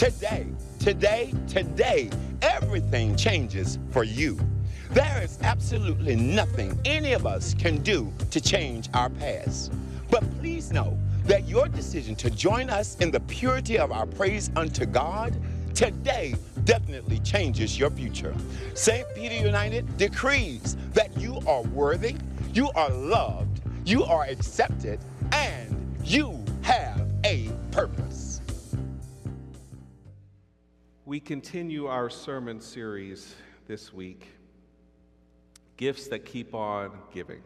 [0.00, 0.46] Today,
[0.78, 2.08] today, today,
[2.40, 4.40] everything changes for you.
[4.92, 9.70] There is absolutely nothing any of us can do to change our past.
[10.10, 14.50] But please know that your decision to join us in the purity of our praise
[14.56, 15.38] unto God
[15.74, 18.34] today definitely changes your future.
[18.72, 19.06] St.
[19.14, 22.16] Peter United decrees that you are worthy,
[22.54, 24.98] you are loved, you are accepted,
[25.32, 28.09] and you have a purpose.
[31.10, 33.34] We continue our sermon series
[33.66, 34.28] this week
[35.76, 37.42] Gifts That Keep On Giving.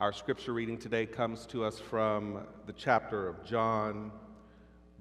[0.00, 4.10] Our scripture reading today comes to us from the chapter of John,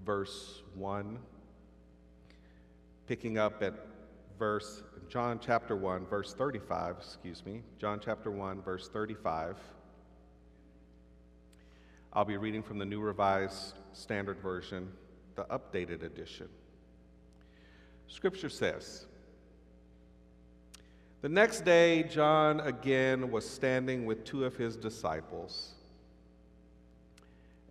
[0.05, 1.17] verse 1,
[3.07, 3.73] picking up at
[4.37, 7.63] verse John chapter 1 verse 35, excuse me.
[7.79, 9.57] John chapter 1 verse 35.
[12.13, 14.91] I'll be reading from the New Revised Standard Version,
[15.35, 16.49] the updated edition.
[18.09, 19.05] Scripture says,
[21.21, 25.71] the next day, John again was standing with two of his disciples.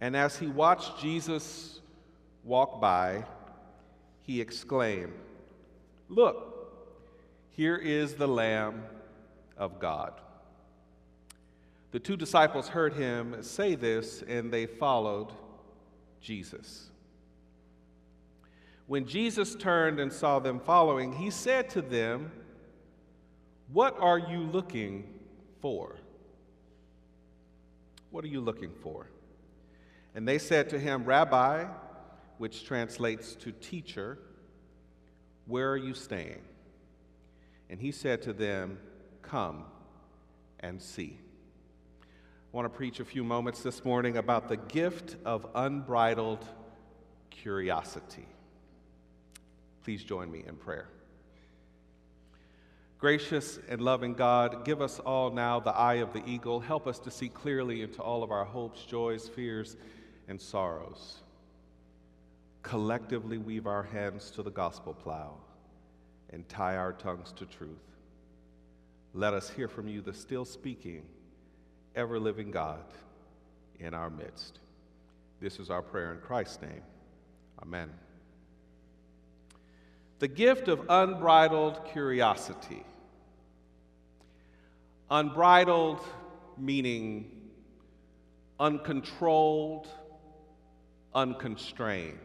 [0.03, 1.81] And as he watched Jesus
[2.45, 3.25] walk by,
[4.23, 5.15] he exclaimed,
[6.11, 6.75] Look,
[7.51, 8.85] here is the Lamb
[9.57, 10.13] of God.
[11.91, 15.33] The two disciples heard him say this, and they followed
[16.21, 16.91] Jesus.
[18.89, 22.33] When Jesus turned and saw them following, he said to them,
[23.73, 25.05] what are you looking
[25.61, 25.97] for?
[28.11, 29.11] What are you looking for?
[30.15, 31.67] And they said to him, Rabbi,
[32.39, 34.19] which translates to teacher,
[35.47, 36.41] where are you staying?
[37.69, 38.79] And he said to them,
[39.21, 39.65] Come
[40.61, 41.19] and see.
[42.03, 46.47] I want to preach a few moments this morning about the gift of unbridled
[47.29, 48.27] curiosity.
[49.89, 50.87] Please join me in prayer.
[52.99, 56.61] Gracious and loving God, give us all now the eye of the eagle.
[56.61, 59.79] Help us to see clearly into all of our hopes, joys, fears,
[60.29, 61.21] and sorrows.
[62.63, 65.33] Collectively weave our hands to the gospel plow
[66.35, 67.97] and tie our tongues to truth.
[69.15, 71.01] Let us hear from you, the still speaking,
[71.97, 72.85] ever living God
[73.81, 74.59] in our midst.
[75.41, 76.83] This is our prayer in Christ's name.
[77.63, 77.89] Amen.
[80.19, 82.85] The gift of unbridled curiosity.
[85.11, 86.01] Unbridled
[86.57, 87.39] meaning
[88.61, 89.87] uncontrolled,
[91.15, 92.19] unconstrained.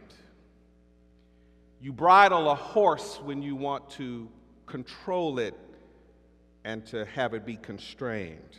[1.81, 4.29] You bridle a horse when you want to
[4.65, 5.55] control it
[6.63, 8.57] and to have it be constrained.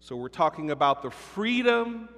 [0.00, 2.08] So we're talking about the freedom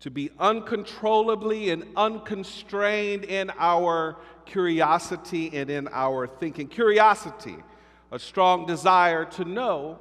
[0.00, 6.68] to be uncontrollably and unconstrained in our curiosity and in our thinking.
[6.68, 7.56] Curiosity,
[8.12, 9.98] a strong desire to know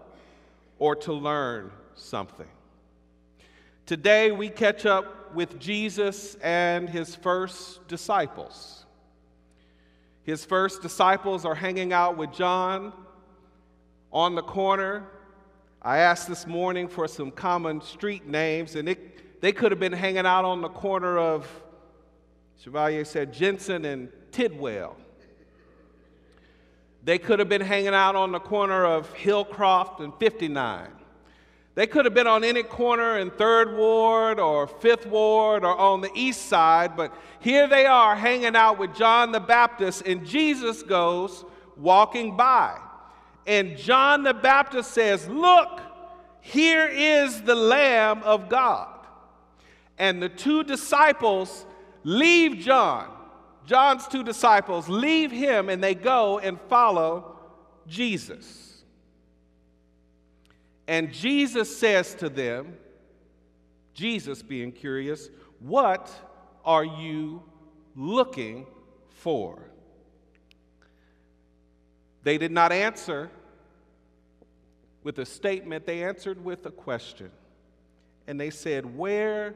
[0.80, 2.48] or to learn something.
[3.86, 8.86] Today, we catch up with Jesus and his first disciples.
[10.24, 12.94] His first disciples are hanging out with John
[14.12, 15.03] on the corner.
[15.82, 19.12] I asked this morning for some common street names, and it
[19.44, 21.46] they could have been hanging out on the corner of,
[22.64, 24.96] Chevalier said, Jensen and Tidwell.
[27.04, 30.88] They could have been hanging out on the corner of Hillcroft and 59.
[31.76, 36.00] They could have been on any corner in Third Ward or Fifth Ward or on
[36.00, 40.84] the east side, but here they are hanging out with John the Baptist, and Jesus
[40.84, 41.44] goes
[41.76, 42.80] walking by.
[43.46, 45.82] And John the Baptist says, Look,
[46.40, 48.93] here is the Lamb of God
[49.98, 51.66] and the two disciples
[52.04, 53.09] leave John.
[53.66, 57.38] John's two disciples leave him and they go and follow
[57.88, 58.84] Jesus.
[60.88, 62.78] And Jesus says to them,
[63.94, 65.29] Jesus being curious,
[65.59, 66.12] What
[66.66, 67.44] are you
[67.96, 68.66] looking
[69.09, 69.64] for?
[72.23, 73.29] They did not answer
[75.03, 77.32] with a statement, they answered with a question.
[78.28, 79.53] And they said, Where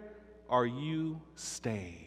[0.49, 2.05] are you staying?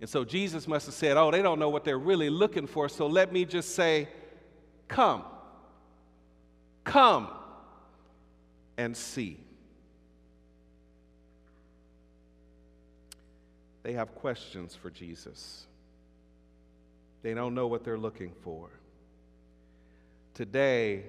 [0.00, 2.88] And so Jesus must have said, Oh, they don't know what they're really looking for,
[2.88, 4.08] so let me just say,
[4.88, 5.24] Come,
[6.84, 7.28] come
[8.76, 9.40] and see.
[13.82, 15.66] They have questions for Jesus.
[17.22, 18.70] They don't know what they're looking for.
[20.34, 21.04] Today,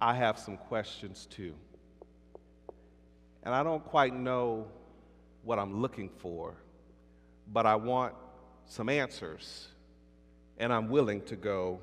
[0.00, 1.54] I have some questions too.
[3.42, 4.66] And I don't quite know
[5.46, 6.54] what I'm looking for,
[7.52, 8.14] but I want
[8.66, 9.68] some answers,
[10.58, 11.78] and I'm willing to go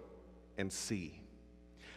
[0.57, 1.21] and see.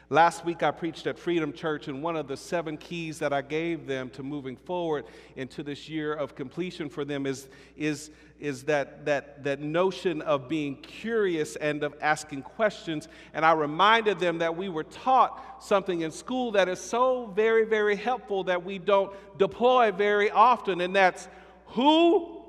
[0.08, 3.42] Last week, I preached at Freedom Church, and one of the seven keys that I
[3.42, 8.62] gave them to moving forward into this year of completion for them is, is, is
[8.64, 13.08] that, that, that notion of being curious and of asking questions.
[13.34, 17.64] And I reminded them that we were taught something in school that is so very,
[17.64, 21.26] very helpful that we don't deploy very often, and that's
[21.66, 22.42] who,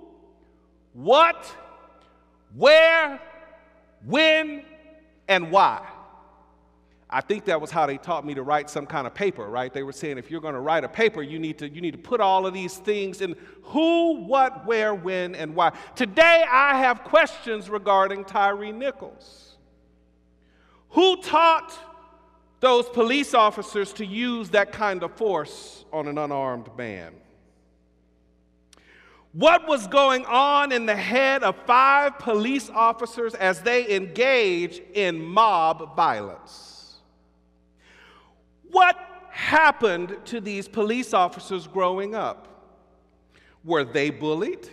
[0.93, 1.45] what,
[2.55, 3.19] where,
[4.05, 4.63] when,
[5.27, 5.85] and why.
[7.09, 9.73] I think that was how they taught me to write some kind of paper, right?
[9.73, 11.91] They were saying if you're going to write a paper, you need to you need
[11.91, 15.71] to put all of these things in who, what, where, when, and why.
[15.95, 19.55] Today I have questions regarding Tyre Nichols.
[20.89, 21.73] Who taught
[22.59, 27.13] those police officers to use that kind of force on an unarmed man?
[29.38, 35.24] What was going on in the head of five police officers as they engage in
[35.24, 36.95] mob violence?
[38.72, 38.98] What
[39.30, 42.48] happened to these police officers growing up?
[43.63, 44.69] Were they bullied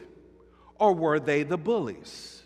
[0.79, 2.44] or were they the bullies?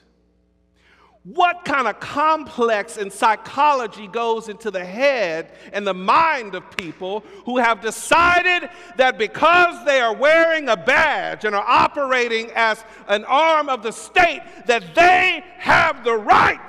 [1.24, 7.24] What kind of complex and psychology goes into the head and the mind of people
[7.44, 13.24] who have decided that because they are wearing a badge and are operating as an
[13.24, 16.60] arm of the state, that they have the right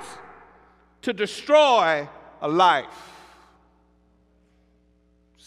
[1.02, 2.08] to destroy
[2.42, 3.09] a life?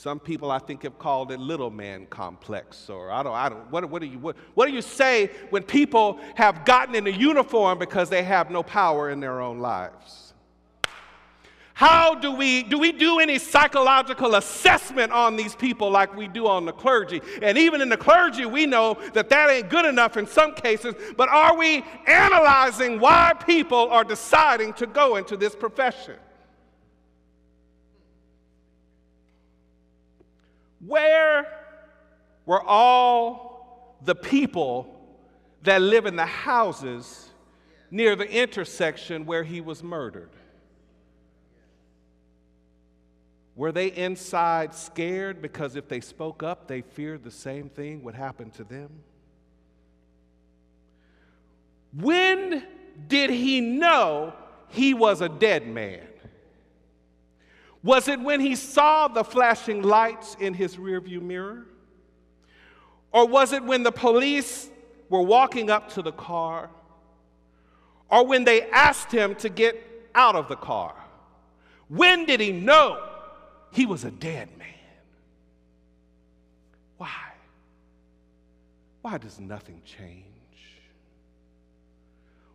[0.03, 3.71] Some people, I think, have called it little man complex, or I don't, I don't,
[3.71, 7.09] what, what, do you, what, what do you say when people have gotten in a
[7.09, 10.33] uniform because they have no power in their own lives?
[11.73, 16.47] How do we, do we do any psychological assessment on these people like we do
[16.47, 17.21] on the clergy?
[17.41, 20.95] And even in the clergy, we know that that ain't good enough in some cases,
[21.15, 26.15] but are we analyzing why people are deciding to go into this profession?
[30.85, 31.47] Where
[32.45, 34.87] were all the people
[35.63, 37.29] that live in the houses
[37.89, 40.31] near the intersection where he was murdered?
[43.55, 48.15] Were they inside scared because if they spoke up, they feared the same thing would
[48.15, 48.89] happen to them?
[51.95, 52.65] When
[53.07, 54.33] did he know
[54.69, 56.07] he was a dead man?
[57.83, 61.65] Was it when he saw the flashing lights in his rearview mirror?
[63.11, 64.69] Or was it when the police
[65.09, 66.69] were walking up to the car?
[68.09, 70.95] Or when they asked him to get out of the car?
[71.89, 73.05] When did he know
[73.71, 74.67] he was a dead man?
[76.97, 77.09] Why?
[79.01, 80.23] Why does nothing change?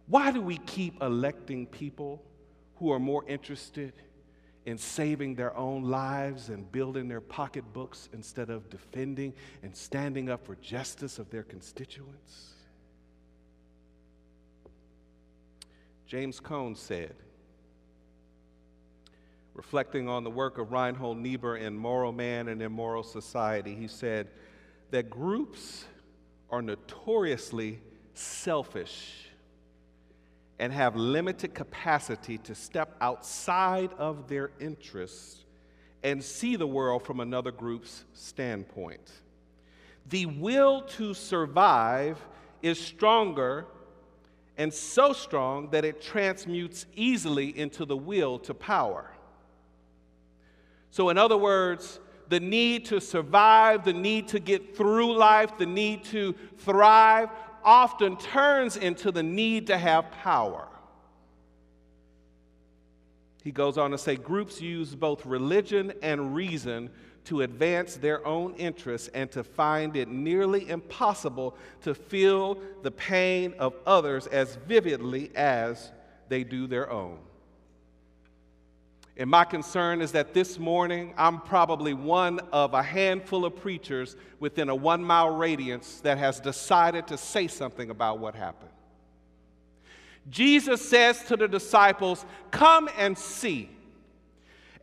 [0.06, 2.22] Why do we keep electing people
[2.76, 3.92] who are more interested
[4.68, 9.32] in saving their own lives and building their pocketbooks instead of defending
[9.62, 12.52] and standing up for justice of their constituents?
[16.06, 17.14] James Cone said,
[19.54, 24.28] reflecting on the work of Reinhold Niebuhr in Moral Man and Immoral Society, he said
[24.90, 25.86] that groups
[26.50, 27.80] are notoriously
[28.12, 29.27] selfish
[30.58, 35.44] and have limited capacity to step outside of their interests
[36.02, 39.10] and see the world from another group's standpoint.
[40.08, 42.18] The will to survive
[42.62, 43.66] is stronger
[44.56, 49.12] and so strong that it transmutes easily into the will to power.
[50.90, 55.66] So, in other words, the need to survive, the need to get through life, the
[55.66, 57.30] need to thrive
[57.68, 60.66] often turns into the need to have power.
[63.44, 66.88] He goes on to say groups use both religion and reason
[67.26, 73.52] to advance their own interests and to find it nearly impossible to feel the pain
[73.58, 75.92] of others as vividly as
[76.30, 77.18] they do their own.
[79.18, 84.14] And my concern is that this morning I'm probably one of a handful of preachers
[84.38, 88.70] within a one mile radius that has decided to say something about what happened.
[90.30, 93.70] Jesus says to the disciples, Come and see.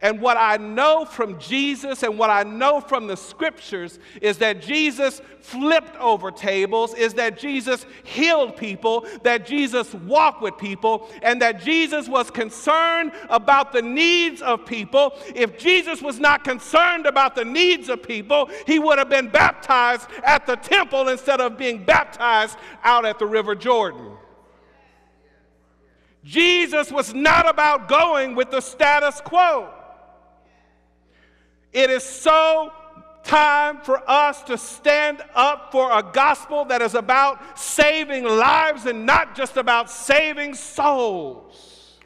[0.02, 4.62] And what I know from Jesus and what I know from the scriptures is that
[4.62, 11.42] Jesus flipped over tables, is that Jesus healed people, that Jesus walked with people, and
[11.42, 15.14] that Jesus was concerned about the needs of people.
[15.34, 20.10] If Jesus was not concerned about the needs of people, he would have been baptized
[20.24, 24.12] at the temple instead of being baptized out at the River Jordan.
[26.26, 29.72] Jesus was not about going with the status quo.
[31.76, 32.72] It is so
[33.26, 39.06] time for us to stand up for a gospel that is about saving lives and
[39.06, 41.98] not just about saving souls.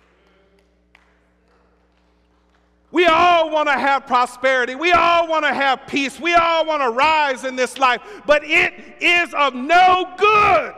[2.90, 4.74] We all want to have prosperity.
[4.74, 6.20] We all want to have peace.
[6.20, 8.02] We all want to rise in this life.
[8.26, 10.74] But it is of no good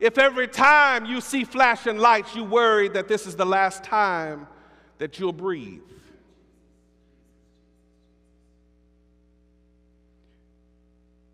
[0.00, 4.48] if every time you see flashing lights, you worry that this is the last time
[4.98, 5.82] that you'll breathe.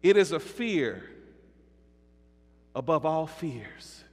[0.05, 1.03] It is a fear
[2.75, 4.05] above all fears.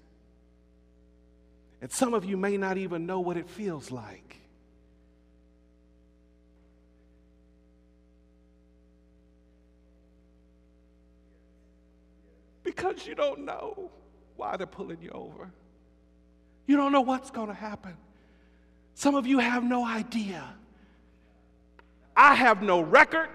[1.82, 4.38] And some of you may not even know what it feels like.
[12.64, 13.92] Because you don't know
[14.38, 15.52] why they're pulling you over.
[16.68, 17.98] You don't know what's going to happen.
[18.94, 20.42] Some of you have no idea.
[22.16, 23.28] I have no record.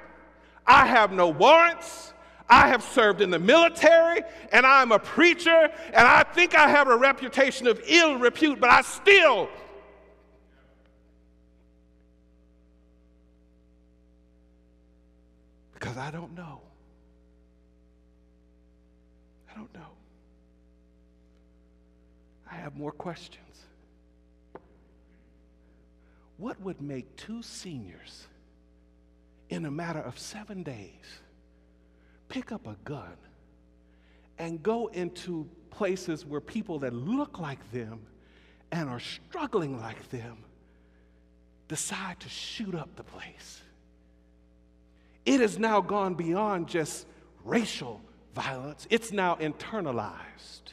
[0.66, 2.14] I have no warrants.
[2.48, 4.22] I have served in the military
[4.52, 8.70] and I'm a preacher and I think I have a reputation of ill repute, but
[8.70, 9.48] I still
[15.78, 16.60] because I don't know.
[19.50, 19.92] I don't know.
[22.50, 23.66] I have more questions.
[26.38, 28.26] What would make two seniors
[29.48, 31.20] in a matter of seven days?
[32.28, 33.16] Pick up a gun
[34.38, 38.00] and go into places where people that look like them
[38.73, 40.38] and are struggling like them
[41.68, 43.62] decide to shoot up the place.
[45.25, 47.06] It has now gone beyond just
[47.45, 48.00] racial
[48.35, 50.73] violence, it's now internalized.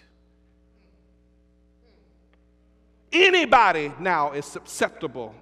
[3.12, 5.36] Anybody now is susceptible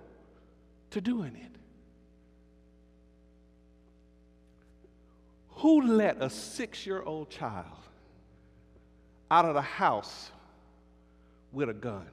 [0.91, 1.51] to doing it.
[5.61, 7.65] Who let a six year old child
[9.29, 10.31] out of the house
[11.51, 12.07] with a gun?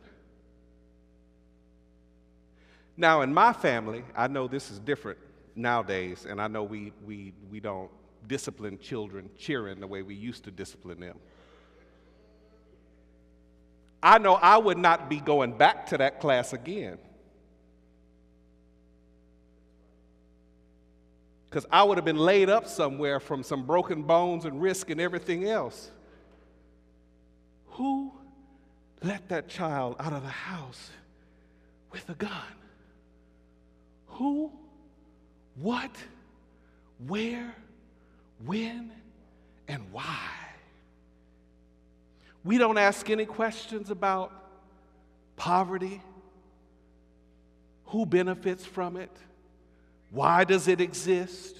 [2.94, 5.18] Now, in my family, I know this is different
[5.54, 7.90] nowadays, and I know we, we, we don't
[8.26, 11.18] discipline children cheering the way we used to discipline them.
[14.02, 16.98] I know I would not be going back to that class again.
[21.48, 25.00] Because I would have been laid up somewhere from some broken bones and risk and
[25.00, 25.90] everything else.
[27.72, 28.12] Who
[29.02, 30.90] let that child out of the house
[31.90, 32.30] with a gun?
[34.08, 34.52] Who,
[35.54, 35.90] what,
[37.06, 37.54] where,
[38.44, 38.90] when,
[39.68, 40.28] and why?
[42.44, 44.32] We don't ask any questions about
[45.36, 46.02] poverty,
[47.86, 49.16] who benefits from it
[50.10, 51.56] why does it exist?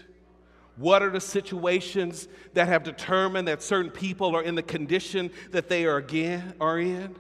[0.77, 5.69] What are the situations that have determined that certain people are in the condition that
[5.69, 7.17] they are again are in?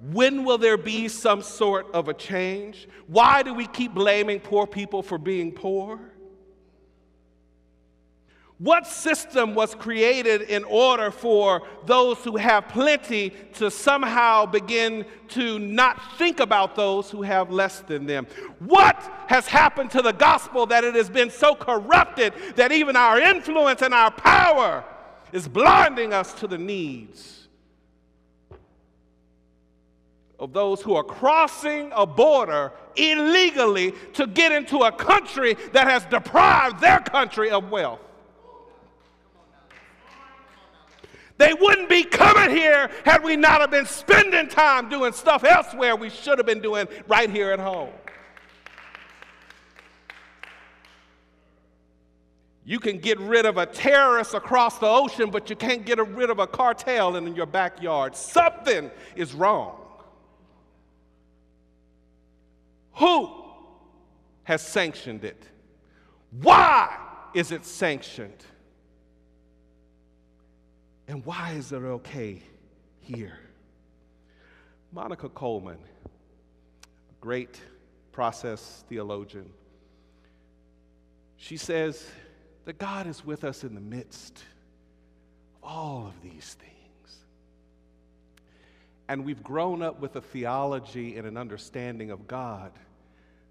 [0.00, 2.88] When will there be some sort of a change?
[3.06, 6.00] Why do we keep blaming poor people for being poor?
[8.62, 15.58] What system was created in order for those who have plenty to somehow begin to
[15.58, 18.24] not think about those who have less than them?
[18.60, 23.18] What has happened to the gospel that it has been so corrupted that even our
[23.18, 24.84] influence and our power
[25.32, 27.48] is blinding us to the needs
[30.38, 36.04] of those who are crossing a border illegally to get into a country that has
[36.04, 37.98] deprived their country of wealth?
[41.38, 45.96] They wouldn't be coming here had we not have been spending time doing stuff elsewhere
[45.96, 47.90] we should have been doing right here at home.
[52.64, 56.30] You can get rid of a terrorist across the ocean, but you can't get rid
[56.30, 58.14] of a cartel in your backyard.
[58.14, 59.80] Something is wrong.
[62.94, 63.30] Who
[64.44, 65.42] has sanctioned it?
[66.40, 66.96] Why
[67.34, 68.44] is it sanctioned?
[71.08, 72.42] And why is it okay
[73.00, 73.38] here?
[74.92, 75.78] Monica Coleman,
[76.84, 77.60] a great
[78.12, 79.50] process theologian,
[81.36, 82.06] she says
[82.66, 84.44] that God is with us in the midst
[85.56, 86.72] of all of these things.
[89.08, 92.72] And we've grown up with a theology and an understanding of God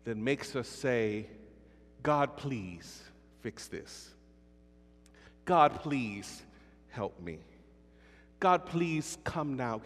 [0.06, 1.28] that makes us say,
[2.02, 3.02] God, please
[3.42, 4.10] fix this.
[5.46, 6.42] God, please
[6.92, 7.40] help me.
[8.40, 9.82] God, please come now.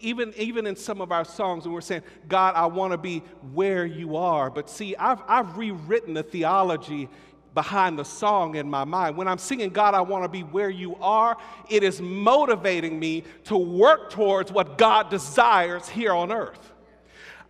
[0.00, 3.18] Even, even in some of our songs, when we're saying, God, I want to be
[3.52, 4.48] where you are.
[4.48, 7.10] But see, I've, I've rewritten the theology
[7.54, 9.18] behind the song in my mind.
[9.18, 11.36] When I'm singing, God, I want to be where you are,
[11.68, 16.72] it is motivating me to work towards what God desires here on earth.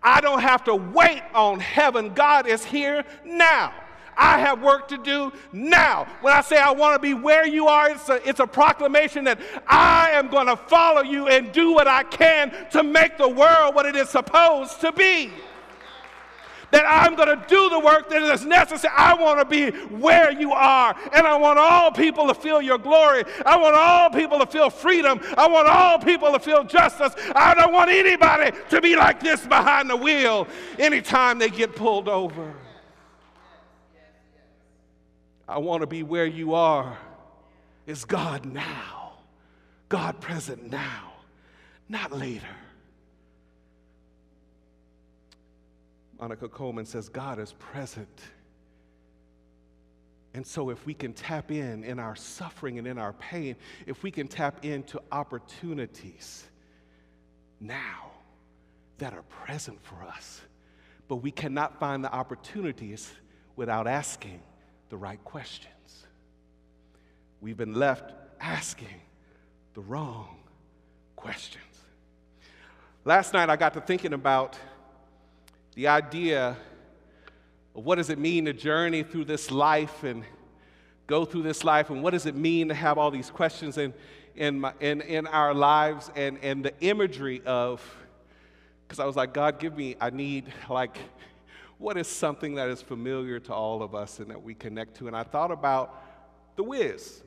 [0.03, 2.13] I don't have to wait on heaven.
[2.13, 3.73] God is here now.
[4.17, 6.07] I have work to do now.
[6.21, 9.25] When I say I want to be where you are, it's a, it's a proclamation
[9.25, 13.29] that I am going to follow you and do what I can to make the
[13.29, 15.31] world what it is supposed to be
[16.73, 18.93] that I'm going to do the work that is necessary.
[18.97, 22.79] I want to be where you are, and I want all people to feel your
[22.79, 23.25] glory.
[23.47, 25.21] I want all people to feel freedom.
[25.39, 27.13] I want all people to feel justice.
[27.37, 32.09] I don't want anybody to be like this behind the wheel anytime they get pulled
[32.09, 32.55] over.
[35.49, 36.99] I want to be where you are.
[37.87, 39.15] Is God now,
[39.89, 41.13] God present now,
[41.89, 42.47] not later.
[46.21, 48.21] Monica Coleman says, God is present.
[50.35, 53.57] And so, if we can tap in in our suffering and in our pain,
[53.87, 56.45] if we can tap into opportunities
[57.61, 58.13] now
[58.99, 60.41] that are present for us,
[61.09, 63.13] but we cannot find the opportunities
[63.57, 64.41] without asking
[64.93, 66.05] the right questions.
[67.41, 69.01] We've been left asking
[69.73, 70.37] the wrong
[71.17, 71.65] questions.
[73.07, 74.59] Last night, I got to thinking about
[75.77, 76.59] the idea
[77.75, 80.25] of what does it mean to journey through this life and
[81.07, 83.95] go through this life and what does it mean to have all these questions in,
[84.37, 87.83] in, my, in, in our lives and, and the imagery of
[88.87, 90.97] because i was like god give me i need like
[91.83, 95.07] what is something that is familiar to all of us and that we connect to
[95.09, 96.03] and i thought about
[96.57, 97.23] the Wiz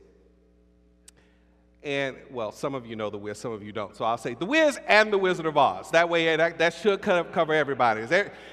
[1.86, 3.96] and well, some of you know The Wiz, some of you don't.
[3.96, 5.92] So I'll say The Wiz and The Wizard of Oz.
[5.92, 8.02] That way, that, that should cover everybody.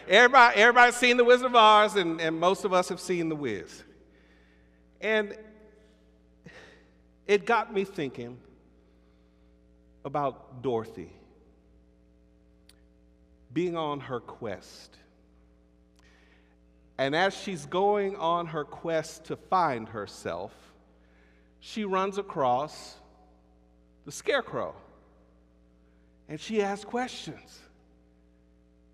[0.07, 3.35] Everybody, everybody's seen The Wizard of Oz, and, and most of us have seen The
[3.35, 3.85] Wiz.
[5.01, 5.35] And
[7.27, 8.37] it got me thinking
[10.05, 11.11] about Dorothy
[13.51, 14.99] being on her quest.
[16.99, 20.53] And as she's going on her quest to find herself,
[21.61, 22.97] she runs across
[24.05, 24.75] the scarecrow.
[26.29, 27.59] And she asks questions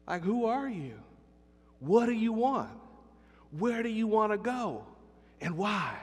[0.07, 0.95] like, Who are you?
[1.81, 2.71] What do you want?
[3.59, 4.85] Where do you want to go?
[5.41, 5.97] And why?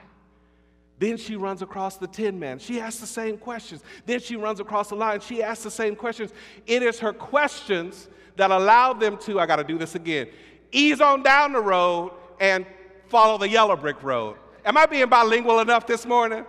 [0.97, 2.57] Then she runs across the Tin Man.
[2.57, 3.83] She asks the same questions.
[4.05, 5.19] Then she runs across the lion.
[5.19, 6.31] She asks the same questions.
[6.65, 10.29] It is her questions that allow them to, I got to do this again,
[10.71, 12.65] ease on down the road and
[13.09, 14.37] follow the yellow brick road.
[14.65, 16.45] Am I being bilingual enough this morning?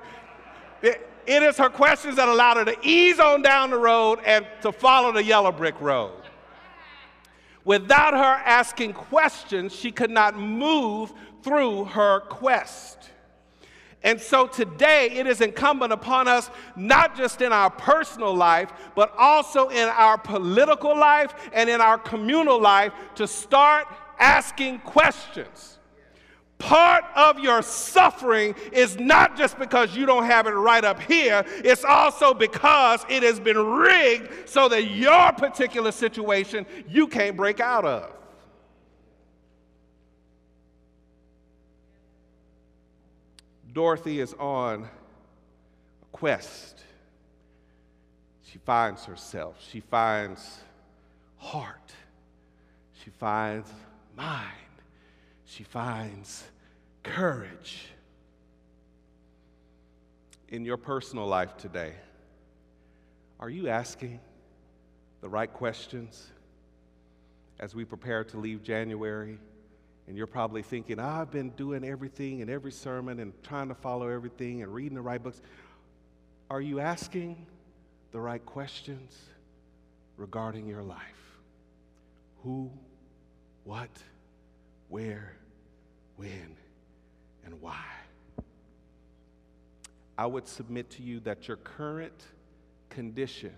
[0.82, 4.46] It, it is her questions that allowed her to ease on down the road and
[4.62, 6.22] to follow the yellow brick road.
[7.64, 13.10] Without her asking questions, she could not move through her quest.
[14.04, 19.12] And so today it is incumbent upon us, not just in our personal life, but
[19.18, 25.78] also in our political life and in our communal life, to start asking questions.
[26.58, 31.44] Part of your suffering is not just because you don't have it right up here,
[31.58, 37.60] it's also because it has been rigged so that your particular situation you can't break
[37.60, 38.10] out of.
[43.74, 46.80] Dorothy is on a quest.
[48.50, 50.60] She finds herself, she finds
[51.36, 51.92] heart,
[53.04, 53.70] she finds
[54.16, 54.52] mind
[55.46, 56.44] she finds
[57.02, 57.88] courage.
[60.48, 61.92] In your personal life today,
[63.40, 64.20] are you asking
[65.20, 66.30] the right questions
[67.58, 69.38] as we prepare to leave January?
[70.06, 74.08] And you're probably thinking, I've been doing everything in every sermon and trying to follow
[74.08, 75.40] everything and reading the right books.
[76.48, 77.44] Are you asking
[78.12, 79.16] the right questions
[80.16, 81.00] regarding your life?
[82.44, 82.70] Who,
[83.66, 83.90] what,
[84.88, 85.32] where,
[86.16, 86.56] when,
[87.44, 87.84] and why.
[90.16, 92.22] I would submit to you that your current
[92.88, 93.52] condition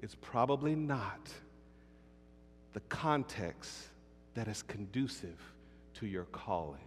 [0.00, 1.28] is probably not
[2.72, 3.88] the context
[4.34, 5.40] that is conducive
[5.94, 6.80] to your calling.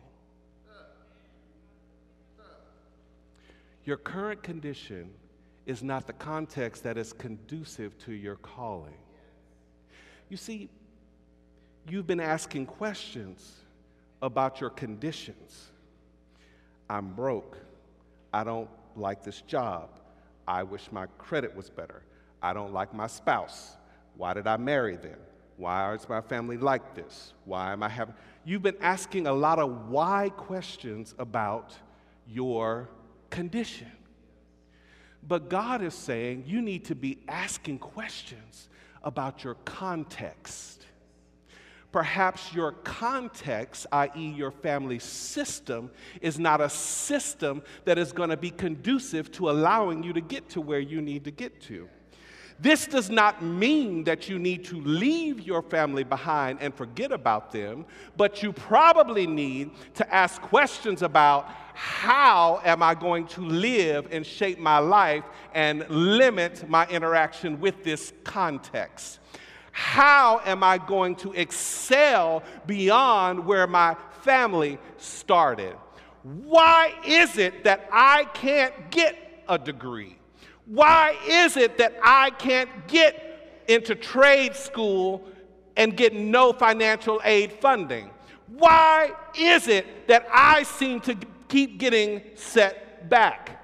[3.83, 5.11] Your current condition
[5.65, 8.97] is not the context that is conducive to your calling.
[10.29, 10.69] You see,
[11.89, 13.53] you've been asking questions
[14.21, 15.71] about your conditions.
[16.89, 17.57] I'm broke.
[18.33, 19.89] I don't like this job.
[20.47, 22.03] I wish my credit was better.
[22.41, 23.75] I don't like my spouse.
[24.15, 25.19] Why did I marry them?
[25.57, 27.33] Why is my family like this?
[27.45, 28.13] Why am I having.
[28.45, 31.75] You've been asking a lot of why questions about
[32.27, 32.89] your
[33.29, 33.91] condition.
[35.27, 38.69] But God is saying you need to be asking questions
[39.03, 40.86] about your context.
[41.91, 45.89] Perhaps your context, i.e., your family system,
[46.21, 50.49] is not a system that is going to be conducive to allowing you to get
[50.49, 51.87] to where you need to get to.
[52.59, 57.51] This does not mean that you need to leave your family behind and forget about
[57.51, 64.07] them, but you probably need to ask questions about how am I going to live
[64.09, 65.23] and shape my life
[65.53, 69.19] and limit my interaction with this context.
[69.77, 75.75] How am I going to excel beyond where my family started?
[76.23, 79.15] Why is it that I can't get
[79.47, 80.17] a degree?
[80.65, 85.23] Why is it that I can't get into trade school
[85.75, 88.09] and get no financial aid funding?
[88.47, 91.15] Why is it that I seem to
[91.49, 93.56] keep getting set back?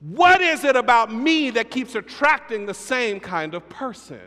[0.00, 4.20] What is it about me that keeps attracting the same kind of person?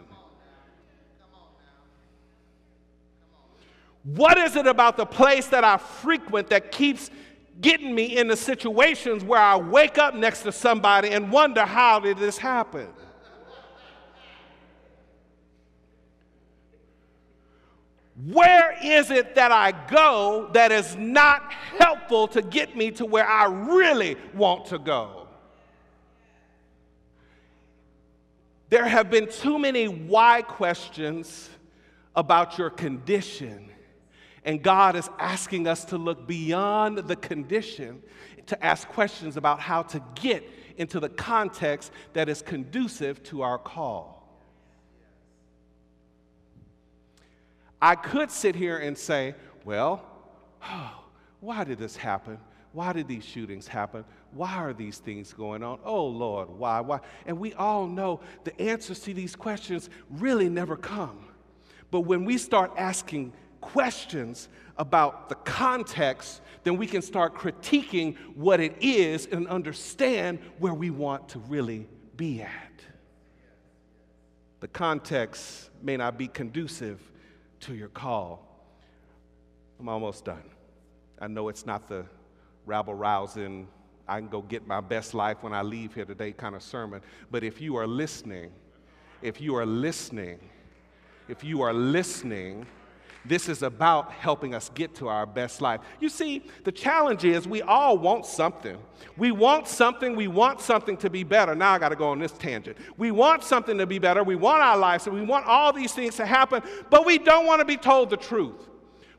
[4.03, 7.12] What is it about the place that I frequent that keeps
[7.62, 12.17] getting me into situations where I wake up next to somebody and wonder how did
[12.17, 12.88] this happen?
[18.25, 23.27] Where is it that I go that is not helpful to get me to where
[23.27, 25.18] I really want to go?
[28.69, 31.49] There have been too many why questions
[32.15, 33.69] about your condition.
[34.43, 38.01] And God is asking us to look beyond the condition
[38.49, 40.43] to ask questions about how to get
[40.77, 44.19] into the context that is conducive to our call.
[47.82, 50.03] I could sit here and say, well,
[50.63, 51.03] oh,
[51.39, 52.39] why did this happen?
[52.73, 54.03] Why did these shootings happen?
[54.31, 55.79] Why are these things going on?
[55.83, 56.81] Oh Lord, why?
[56.81, 56.99] Why?
[57.25, 61.25] And we all know the answers to these questions really never come.
[61.91, 68.59] But when we start asking questions about the context, then we can start critiquing what
[68.59, 72.51] it is and understand where we want to really be at.
[74.59, 77.01] The context may not be conducive
[77.61, 78.45] to your call.
[79.79, 80.43] I'm almost done.
[81.19, 82.05] I know it's not the
[82.65, 83.67] rabble rousing,
[84.10, 87.02] I can go get my best life when I leave here today kind of sermon.
[87.30, 88.52] But if you are listening,
[89.22, 90.39] if you are listening,
[91.28, 92.65] if you are listening,
[93.26, 95.82] this is about helping us get to our best life.
[96.00, 98.78] You see, the challenge is we all want something.
[99.17, 101.54] We want something, we want something to be better.
[101.54, 102.78] Now I got to go on this tangent.
[102.98, 104.24] We want something to be better.
[104.24, 107.45] We want our lives, and we want all these things to happen, but we don't
[107.45, 108.69] want to be told the truth.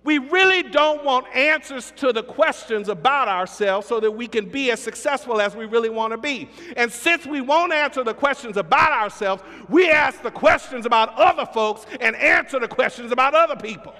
[0.02, 4.70] We really don't want answers to the questions about ourselves so that we can be
[4.70, 6.48] as successful as we really want to be.
[6.76, 11.44] And since we won't answer the questions about ourselves, we ask the questions about other
[11.44, 13.94] folks and answer the questions about other people.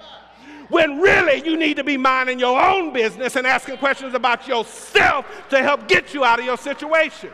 [0.69, 5.25] When really you need to be minding your own business and asking questions about yourself
[5.49, 7.29] to help get you out of your situation.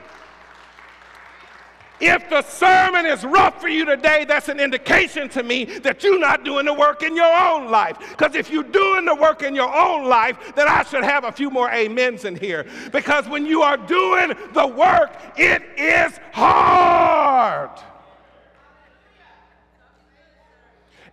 [1.99, 6.19] If the sermon is rough for you today, that's an indication to me that you're
[6.19, 7.97] not doing the work in your own life.
[8.11, 11.31] Because if you're doing the work in your own life, then I should have a
[11.31, 12.67] few more amens in here.
[12.91, 17.71] Because when you are doing the work, it is hard.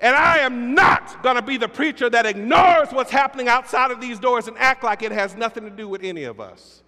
[0.00, 4.02] And I am not going to be the preacher that ignores what's happening outside of
[4.02, 6.83] these doors and act like it has nothing to do with any of us.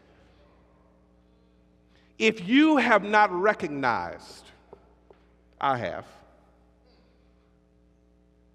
[2.18, 4.44] If you have not recognized,
[5.61, 6.07] I have,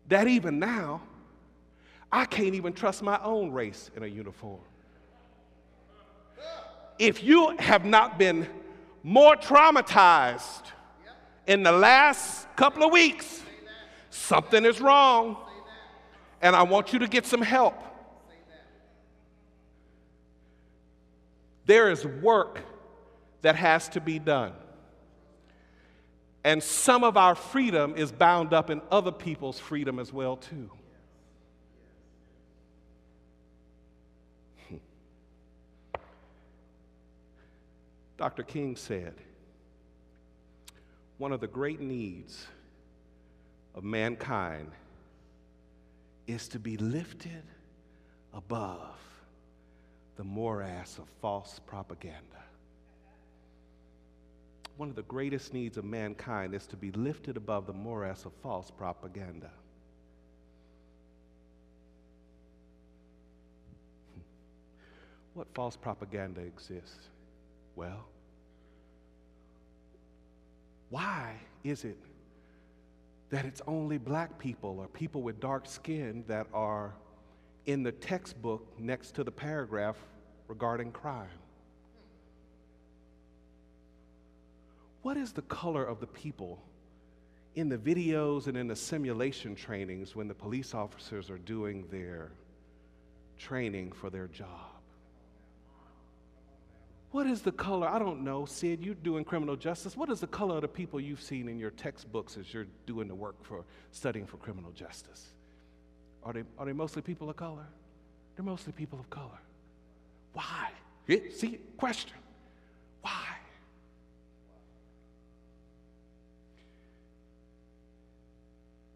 [0.08, 1.02] that even now,
[2.12, 4.60] I can't even trust my own race in a uniform.
[7.00, 8.48] If you have not been
[9.04, 10.64] more traumatized
[11.48, 13.42] in the last couple of weeks,
[14.10, 15.38] something is wrong,
[16.42, 17.76] and I want you to get some help.
[21.66, 22.60] There is work
[23.42, 24.54] that has to be done.
[26.44, 30.72] And some of our freedom is bound up in other people's freedom as well too.
[34.70, 34.76] Hmm.
[38.18, 38.44] Dr.
[38.44, 39.14] King said,
[41.20, 42.48] one of the great needs
[43.76, 44.72] of mankind
[46.26, 47.44] is to be lifted
[48.34, 48.98] above
[50.16, 52.18] the morass of false propaganda.
[54.82, 58.32] One of the greatest needs of mankind is to be lifted above the morass of
[58.42, 59.52] false propaganda.
[65.36, 67.10] What false propaganda exists?
[67.76, 68.08] Well,
[70.90, 72.00] why is it
[73.30, 76.96] that it's only black people or people with dark skin that are
[77.68, 79.98] in the textbook next to the paragraph
[80.48, 81.41] regarding crime?
[85.02, 86.62] What is the color of the people
[87.56, 92.32] in the videos and in the simulation trainings when the police officers are doing their
[93.38, 94.48] training for their job?
[97.12, 97.90] What is the color?
[97.90, 98.46] I don't know.
[98.46, 99.98] Sid, you're doing criminal justice.
[99.98, 103.10] What is the color of the people you've seen in your textbooks as you're doing
[103.10, 105.34] the work for studying for criminal justice?
[106.24, 107.66] Are they, are they mostly people of color?
[108.36, 109.40] They're mostly people of color.
[110.32, 110.70] Why?
[111.08, 112.18] See, question.
[113.02, 113.26] Why?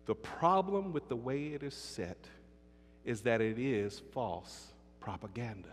[0.05, 2.17] The problem with the way it is set
[3.03, 4.67] is that it is false
[4.99, 5.69] propaganda.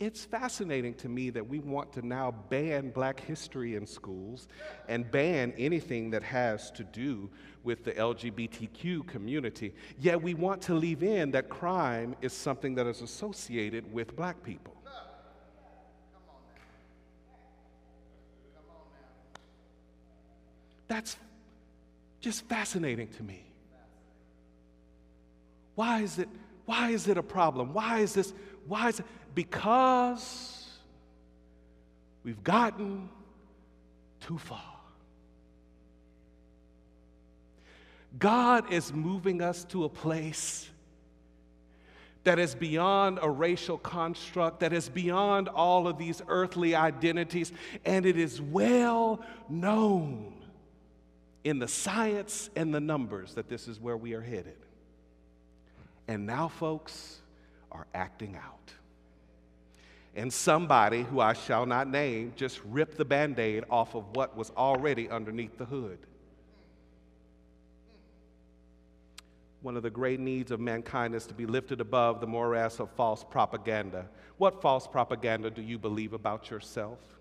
[0.00, 4.46] It's fascinating to me that we want to now ban black history in schools
[4.86, 7.28] and ban anything that has to do
[7.64, 9.74] with the LGBTQ community.
[9.98, 14.40] Yet we want to leave in that crime is something that is associated with black
[14.44, 14.74] people.
[20.86, 21.16] That's
[22.20, 23.44] just fascinating to me.
[25.74, 26.28] Why is it
[26.64, 27.72] why is it a problem?
[27.72, 28.32] Why is this
[28.66, 30.66] why is it because
[32.24, 33.08] we've gotten
[34.20, 34.60] too far.
[38.18, 40.68] God is moving us to a place
[42.24, 47.52] that is beyond a racial construct, that is beyond all of these earthly identities,
[47.84, 50.34] and it is well known
[51.44, 54.56] in the science and the numbers that this is where we are headed.
[56.06, 57.20] And now, folks
[57.70, 58.72] are acting out.
[60.14, 64.36] And somebody who I shall not name just ripped the band aid off of what
[64.36, 65.98] was already underneath the hood.
[69.60, 72.90] One of the great needs of mankind is to be lifted above the morass of
[72.92, 74.08] false propaganda.
[74.38, 77.17] What false propaganda do you believe about yourself?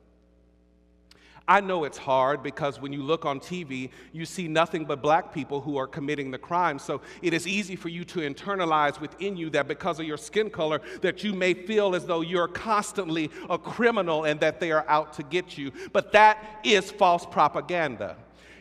[1.47, 5.33] I know it's hard because when you look on TV, you see nothing but black
[5.33, 6.77] people who are committing the crime.
[6.77, 10.49] So it is easy for you to internalize within you that because of your skin
[10.49, 14.85] color that you may feel as though you're constantly a criminal and that they are
[14.89, 15.71] out to get you.
[15.93, 18.17] But that is false propaganda.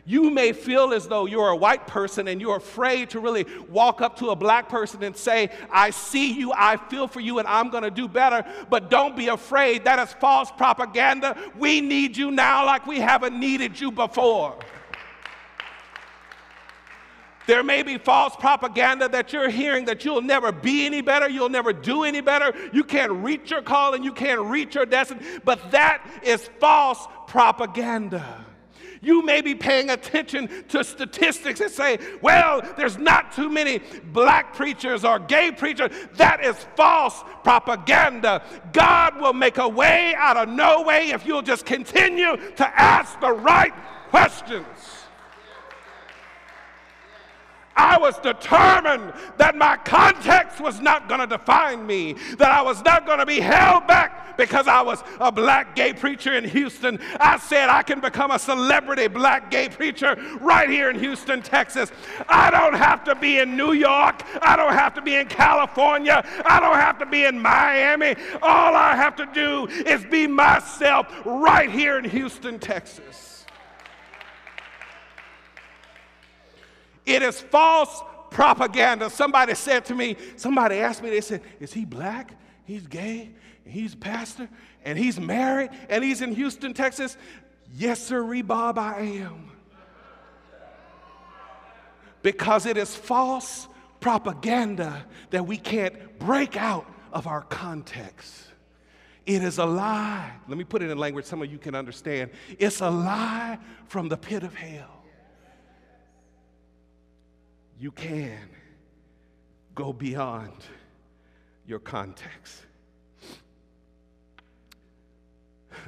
[0.08, 4.00] You may feel as though you're a white person and you're afraid to really walk
[4.00, 7.48] up to a black person and say, I see you, I feel for you, and
[7.48, 8.44] I'm going to do better.
[8.70, 9.84] But don't be afraid.
[9.84, 11.36] That is false propaganda.
[11.58, 14.56] We need you now like we haven't needed you before.
[17.48, 21.48] There may be false propaganda that you're hearing that you'll never be any better, you'll
[21.48, 25.70] never do any better, you can't reach your calling, you can't reach your destiny, but
[25.70, 28.45] that is false propaganda.
[29.00, 33.80] You may be paying attention to statistics and say, well, there's not too many
[34.12, 35.90] black preachers or gay preachers.
[36.14, 38.42] That is false propaganda.
[38.72, 43.20] God will make a way out of no way if you'll just continue to ask
[43.20, 43.72] the right
[44.10, 44.95] questions.
[47.76, 52.82] I was determined that my context was not going to define me, that I was
[52.82, 56.98] not going to be held back because I was a black gay preacher in Houston.
[57.20, 61.90] I said I can become a celebrity black gay preacher right here in Houston, Texas.
[62.28, 64.22] I don't have to be in New York.
[64.42, 66.24] I don't have to be in California.
[66.44, 68.16] I don't have to be in Miami.
[68.42, 73.25] All I have to do is be myself right here in Houston, Texas.
[77.06, 79.08] It is false propaganda.
[79.08, 82.32] Somebody said to me, somebody asked me, they said, Is he black?
[82.64, 83.30] He's gay?
[83.64, 84.48] He's pastor?
[84.84, 85.70] And he's married?
[85.88, 87.16] And he's in Houston, Texas?
[87.74, 89.50] Yes, sir, Bob, I am.
[92.22, 93.68] Because it is false
[94.00, 98.48] propaganda that we can't break out of our context.
[99.26, 100.32] It is a lie.
[100.48, 102.30] Let me put it in language some of you can understand.
[102.58, 104.95] It's a lie from the pit of hell
[107.78, 108.48] you can
[109.74, 110.64] go beyond
[111.66, 112.62] your context.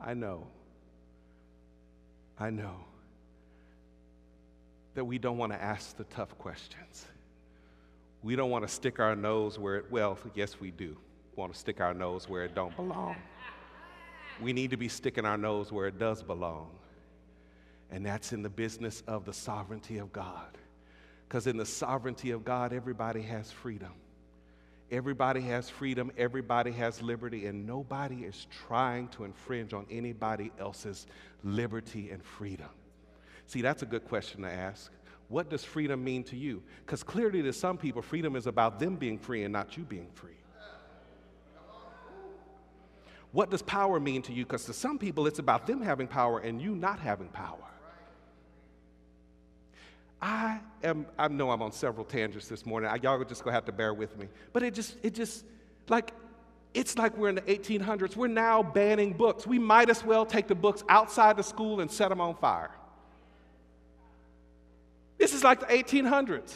[0.00, 0.46] I know,
[2.38, 2.76] I know
[4.94, 7.06] that we don't want to ask the tough questions.
[8.22, 10.96] We don't want to stick our nose where it, well, yes, we do.
[11.34, 13.16] Want to stick our nose where it don't belong.
[14.40, 16.70] we need to be sticking our nose where it does belong.
[17.92, 20.58] And that's in the business of the sovereignty of God.
[21.28, 23.92] Because in the sovereignty of God, everybody has freedom.
[24.90, 31.06] Everybody has freedom, everybody has liberty, and nobody is trying to infringe on anybody else's
[31.42, 32.68] liberty and freedom.
[33.46, 34.92] See, that's a good question to ask.
[35.28, 36.62] What does freedom mean to you?
[36.84, 40.10] Because clearly, to some people, freedom is about them being free and not you being
[40.12, 40.36] free.
[43.32, 44.44] What does power mean to you?
[44.44, 47.71] Because to some people, it's about them having power and you not having power.
[50.22, 52.88] I am, I know I'm on several tangents this morning.
[52.88, 54.28] I, y'all are just gonna have to bear with me.
[54.52, 55.44] But it just, it just,
[55.88, 56.14] like,
[56.74, 58.14] it's like we're in the 1800s.
[58.14, 59.48] We're now banning books.
[59.48, 62.70] We might as well take the books outside the school and set them on fire.
[65.18, 66.54] This is like the 1800s.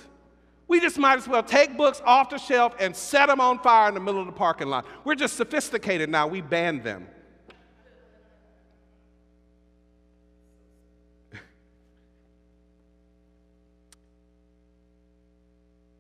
[0.69, 3.89] We just might as well take books off the shelf and set them on fire
[3.89, 4.87] in the middle of the parking lot.
[5.05, 6.29] We're just sophisticated now.
[6.29, 7.09] We ban them.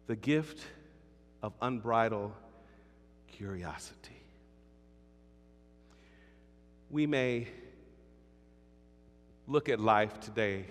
[0.06, 0.64] The gift
[1.42, 2.32] of unbridled
[3.28, 4.22] curiosity.
[6.90, 7.48] We may
[9.48, 10.66] look at life today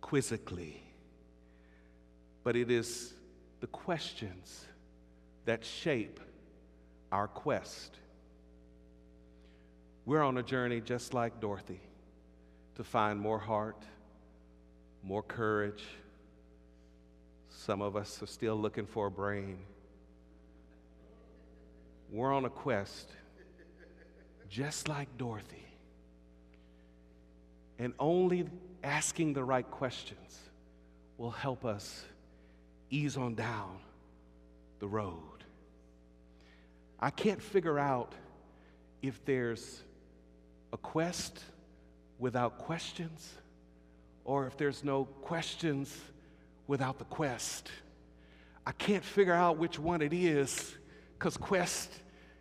[0.00, 0.82] quizzically,
[2.42, 3.12] but it is
[3.60, 4.66] the questions
[5.44, 6.20] that shape
[7.12, 7.96] our quest.
[10.04, 11.80] We're on a journey just like Dorothy
[12.74, 13.82] to find more heart,
[15.04, 15.84] more courage
[17.64, 19.56] some of us are still looking for a brain.
[22.10, 23.08] We're on a quest,
[24.48, 25.64] just like Dorothy.
[27.78, 28.48] And only
[28.82, 30.40] asking the right questions
[31.18, 32.04] will help us
[32.90, 33.78] ease on down
[34.80, 35.44] the road.
[36.98, 38.12] I can't figure out
[39.02, 39.82] if there's
[40.72, 41.38] a quest
[42.18, 43.34] without questions
[44.24, 45.96] or if there's no questions
[46.66, 47.70] without the quest.
[48.66, 50.76] I can't figure out which one it is
[51.18, 51.92] because quest,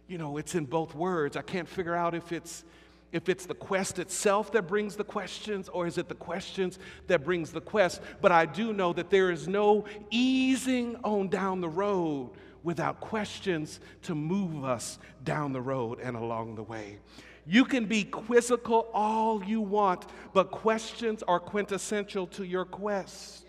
[0.07, 1.35] you know, it's in both words.
[1.35, 2.63] I can't figure out if it's
[3.11, 7.23] if it's the quest itself that brings the questions or is it the questions that
[7.23, 11.69] brings the quest but i do know that there is no easing on down the
[11.69, 12.29] road
[12.63, 16.97] without questions to move us down the road and along the way
[17.45, 23.45] you can be quizzical all you want but questions are quintessential to your quest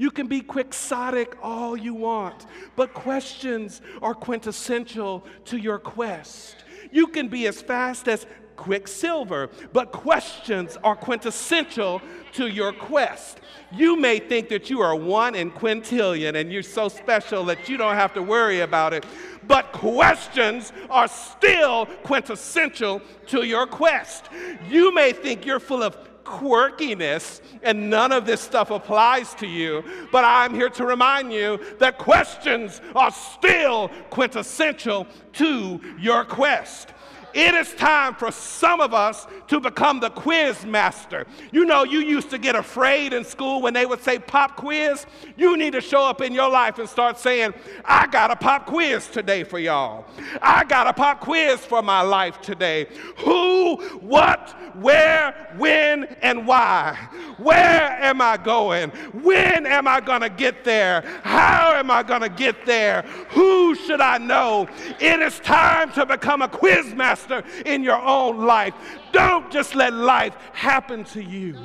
[0.00, 6.64] you can be quixotic all you want, but questions are quintessential to your quest.
[6.90, 8.24] You can be as fast as
[8.56, 12.00] quicksilver, but questions are quintessential
[12.32, 13.42] to your quest.
[13.72, 17.76] You may think that you are one in quintillion and you're so special that you
[17.76, 19.04] don't have to worry about it,
[19.46, 24.30] but questions are still quintessential to your quest.
[24.66, 29.84] You may think you're full of quirkiness, and none of this stuff applies to you.
[30.12, 36.90] But I'm here to remind you that questions are still quintessential to your quest.
[37.32, 41.26] It is time for some of us to become the quiz master.
[41.52, 45.06] You know, you used to get afraid in school when they would say pop quiz.
[45.36, 48.66] You need to show up in your life and start saying, I got a pop
[48.66, 50.06] quiz today for y'all.
[50.42, 52.88] I got a pop quiz for my life today.
[53.18, 56.96] Who, what, where, when, and why?
[57.38, 58.90] Where am I going?
[58.90, 61.02] When am I going to get there?
[61.22, 63.02] How am I going to get there?
[63.30, 64.68] Who should I know?
[64.98, 68.74] It is time to become a quiz master master in your own life.
[69.12, 71.56] Don't just let life happen to you.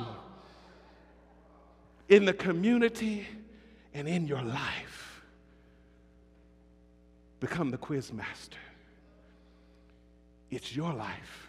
[2.08, 3.26] In the community
[3.94, 5.22] and in your life,
[7.40, 8.58] become the quiz master.
[10.50, 11.48] It's your life.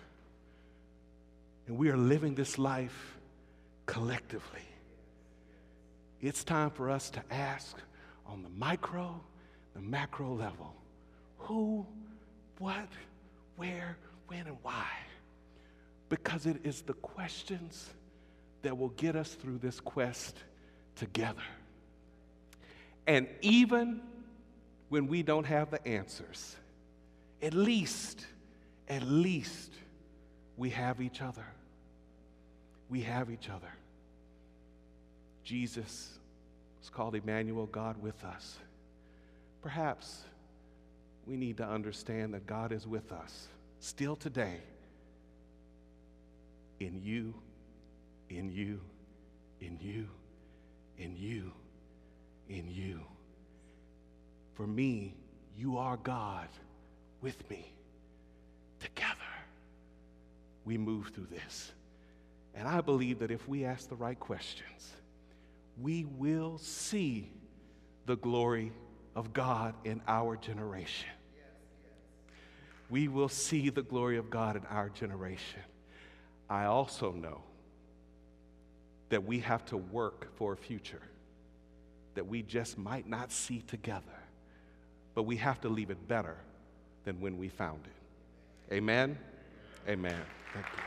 [1.68, 3.18] And we are living this life
[3.86, 4.62] collectively.
[6.22, 7.78] It's time for us to ask
[8.26, 9.22] on the micro,
[9.76, 10.74] the macro level
[11.38, 11.86] who,
[12.58, 12.88] what,
[13.58, 13.98] where,
[14.28, 14.88] when, and why.
[16.10, 17.90] Because it is the questions
[18.62, 20.38] that will get us through this quest
[20.96, 21.44] together.
[23.06, 24.02] And even
[24.90, 26.56] when we don't have the answers,
[27.42, 28.26] at least,
[28.88, 29.74] at least
[30.56, 31.46] we have each other.
[32.90, 33.72] We have each other.
[35.44, 36.10] Jesus
[36.82, 38.58] is called Emmanuel, God with us.
[39.62, 40.24] Perhaps
[41.28, 43.48] we need to understand that God is with us
[43.80, 44.62] still today
[46.80, 47.34] in you,
[48.30, 48.80] in you,
[49.60, 50.08] in you,
[50.98, 51.52] in you,
[52.50, 53.02] in you.
[54.54, 55.16] For me,
[55.58, 56.48] you are God
[57.22, 57.74] with me
[58.80, 59.14] together.
[60.66, 61.72] we move through this.
[62.54, 64.94] And I believe that if we ask the right questions,
[65.80, 67.32] we will see
[68.06, 68.72] the glory
[69.16, 71.10] of God in our generation.
[72.90, 75.62] We will see the glory of God in our generation.
[76.50, 77.42] I also know
[79.10, 81.02] that we have to work for a future
[82.16, 84.02] that we just might not see together,
[85.14, 86.36] but we have to leave it better
[87.04, 88.74] than when we found it.
[88.74, 89.18] Amen?
[89.88, 90.20] Amen.
[90.54, 90.84] Thank you.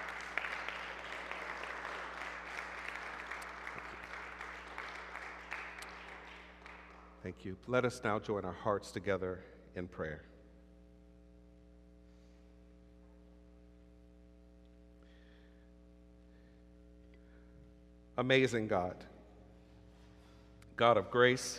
[7.22, 7.56] Thank you.
[7.68, 9.44] Let us now join our hearts together
[9.76, 10.22] in prayer.
[18.20, 18.96] Amazing God,
[20.76, 21.58] God of grace,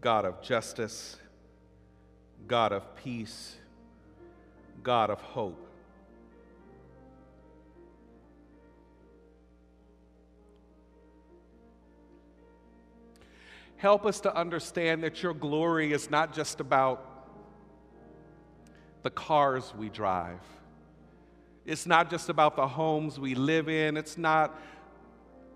[0.00, 1.18] God of justice,
[2.46, 3.54] God of peace,
[4.82, 5.68] God of hope.
[13.76, 17.28] Help us to understand that your glory is not just about
[19.02, 20.40] the cars we drive.
[21.66, 23.98] It's not just about the homes we live in.
[23.98, 24.58] It's not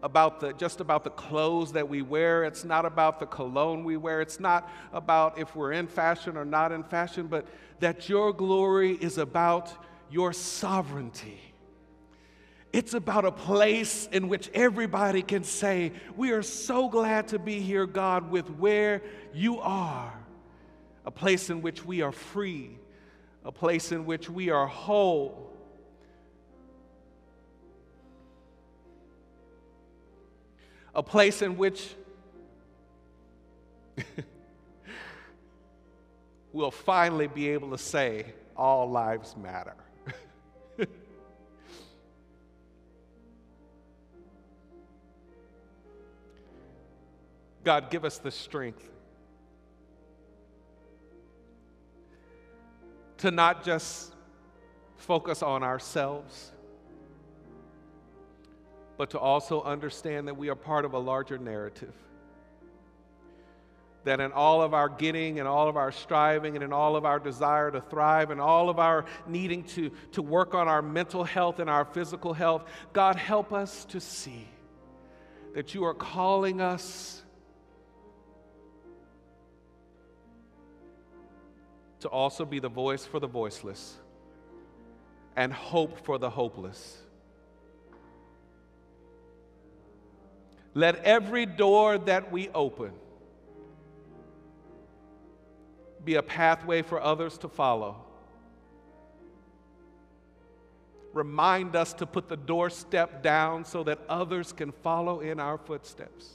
[0.02, 2.44] about the, just about the clothes that we wear.
[2.44, 4.20] It's not about the cologne we wear.
[4.20, 7.46] It's not about if we're in fashion or not in fashion, but
[7.80, 9.72] that your glory is about
[10.10, 11.40] your sovereignty.
[12.72, 17.60] It's about a place in which everybody can say, We are so glad to be
[17.60, 19.02] here, God, with where
[19.34, 20.12] you are.
[21.04, 22.78] A place in which we are free,
[23.44, 25.51] a place in which we are whole.
[30.94, 31.94] A place in which
[36.52, 39.74] we'll finally be able to say, All lives matter.
[47.64, 48.88] God, give us the strength
[53.18, 54.12] to not just
[54.96, 56.50] focus on ourselves,
[59.02, 61.92] but to also understand that we are part of a larger narrative.
[64.04, 67.04] That in all of our getting and all of our striving and in all of
[67.04, 71.24] our desire to thrive and all of our needing to, to work on our mental
[71.24, 74.46] health and our physical health, God, help us to see
[75.56, 77.24] that you are calling us
[81.98, 83.96] to also be the voice for the voiceless
[85.34, 87.02] and hope for the hopeless.
[90.74, 92.92] Let every door that we open
[96.04, 97.96] be a pathway for others to follow.
[101.12, 106.30] Remind us to put the doorstep down so that others can follow in our footsteps.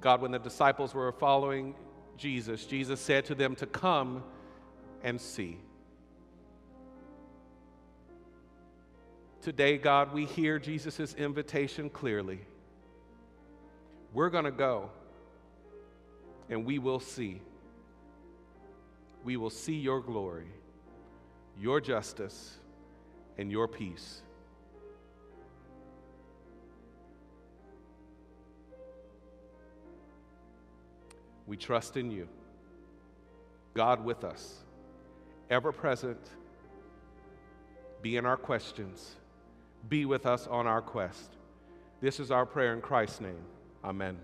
[0.00, 1.74] God, when the disciples were following
[2.18, 4.22] Jesus, Jesus said to them to come
[5.02, 5.58] and see.
[9.44, 12.40] Today, God, we hear Jesus' invitation clearly.
[14.14, 14.88] We're going to go
[16.48, 17.42] and we will see.
[19.22, 20.46] We will see your glory,
[21.60, 22.56] your justice,
[23.36, 24.22] and your peace.
[31.46, 32.28] We trust in you.
[33.74, 34.60] God with us,
[35.50, 36.30] ever present,
[38.00, 39.16] be in our questions,
[39.88, 41.36] be with us on our quest.
[42.00, 43.44] This is our prayer in Christ's name.
[43.84, 44.16] Amen.